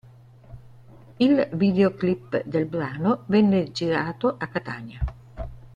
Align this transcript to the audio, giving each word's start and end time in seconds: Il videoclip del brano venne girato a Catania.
Il 1.19 1.47
videoclip 1.51 2.43
del 2.47 2.65
brano 2.65 3.21
venne 3.27 3.71
girato 3.71 4.35
a 4.35 4.47
Catania. 4.47 4.99